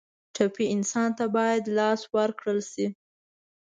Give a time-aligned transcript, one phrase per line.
[0.35, 2.87] ټپي انسان ته باید لاس ورکړل شي.